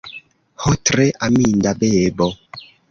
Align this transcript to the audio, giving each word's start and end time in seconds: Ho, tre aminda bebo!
Ho, 0.63 0.73
tre 0.91 1.07
aminda 1.29 1.77
bebo! 1.85 2.33